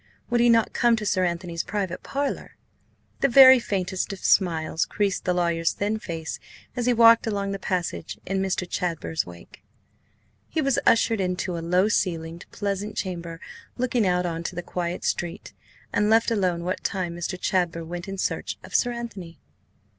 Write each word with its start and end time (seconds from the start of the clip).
Would 0.31 0.41
he 0.41 0.49
not 0.49 0.73
come 0.73 0.95
to 0.95 1.05
Sir 1.05 1.23
Anthony's 1.25 1.63
private 1.63 2.01
parlour? 2.01 2.55
The 3.19 3.27
very 3.27 3.59
faintest 3.59 4.11
of 4.11 4.17
smiles 4.17 4.83
creased 4.87 5.25
the 5.25 5.33
lawyer's 5.35 5.73
thin 5.73 5.99
face 5.99 6.39
as 6.75 6.87
he 6.87 6.91
walked 6.93 7.27
along 7.27 7.51
the 7.51 7.59
passage 7.59 8.17
in 8.25 8.41
Mr. 8.41 8.67
Chadber's 8.67 9.27
wake. 9.27 9.63
He 10.49 10.59
was 10.59 10.79
ushered 10.87 11.21
into 11.21 11.55
a 11.55 11.61
low 11.61 11.87
ceilinged, 11.87 12.49
pleasant 12.49 12.97
chamber 12.97 13.39
looking 13.77 14.07
out 14.07 14.25
on 14.25 14.41
to 14.45 14.55
the 14.55 14.63
quiet 14.63 15.03
street, 15.05 15.53
and 15.93 16.09
left 16.09 16.31
alone 16.31 16.63
what 16.63 16.83
time 16.83 17.15
Mr. 17.15 17.39
Chadber 17.39 17.85
went 17.85 18.07
in 18.07 18.17
search 18.17 18.57
of 18.63 18.73
Sir 18.73 18.91
Anthony. 18.93 19.39